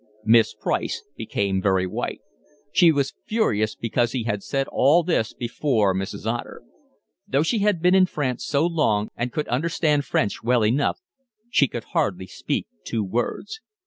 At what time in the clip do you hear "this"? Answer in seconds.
5.03-5.31